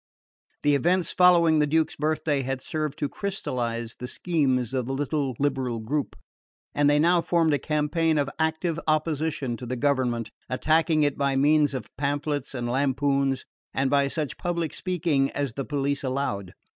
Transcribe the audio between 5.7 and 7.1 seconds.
group, and they